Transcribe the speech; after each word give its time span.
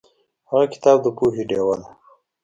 هغه 0.49 0.65
کتاب 0.73 0.97
د 1.03 1.07
پوهې 1.17 1.43
ډیوه 1.49 1.65
وه. 1.77 1.77